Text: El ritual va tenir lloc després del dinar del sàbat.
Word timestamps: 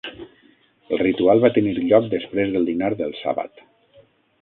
El 0.95 0.99
ritual 1.01 1.45
va 1.45 1.53
tenir 1.59 1.75
lloc 1.91 2.09
després 2.17 2.57
del 2.57 2.69
dinar 2.73 2.93
del 3.03 3.17
sàbat. 3.23 3.67